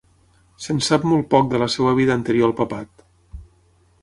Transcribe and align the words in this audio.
Se'n 0.65 0.79
sap 0.85 1.05
molt 1.11 1.29
poc 1.33 1.45
de 1.51 1.61
la 1.65 1.69
seva 1.75 1.93
vida 2.01 2.17
anterior 2.23 2.51
al 2.51 2.57
papat. 2.63 3.09